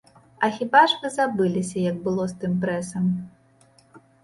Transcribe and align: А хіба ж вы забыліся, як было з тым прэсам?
А 0.45 0.47
хіба 0.53 0.79
ж 0.93 0.97
вы 1.03 1.11
забыліся, 1.17 1.77
як 1.91 2.01
было 2.09 2.23
з 2.33 2.41
тым 2.41 2.59
прэсам? 2.65 3.15